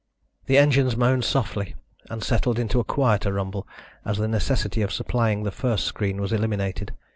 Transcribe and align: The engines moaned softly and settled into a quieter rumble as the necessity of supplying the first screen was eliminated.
The 0.47 0.57
engines 0.57 0.97
moaned 0.97 1.25
softly 1.25 1.75
and 2.09 2.23
settled 2.23 2.57
into 2.57 2.79
a 2.79 2.83
quieter 2.83 3.33
rumble 3.33 3.67
as 4.03 4.17
the 4.17 4.27
necessity 4.27 4.81
of 4.81 4.91
supplying 4.91 5.43
the 5.43 5.51
first 5.51 5.85
screen 5.85 6.19
was 6.19 6.33
eliminated. 6.33 6.93